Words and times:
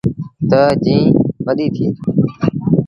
تا 0.49 0.61
جين 0.83 1.03
وڏيٚ 1.45 1.67
ٿئي۔ 1.75 1.87